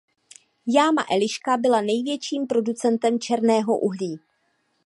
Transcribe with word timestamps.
Jáma 0.67 1.05
Eliška 1.11 1.57
byla 1.57 1.81
největším 1.81 2.47
producentem 2.47 3.19
černého 3.19 3.79
uhlí. 3.79 4.19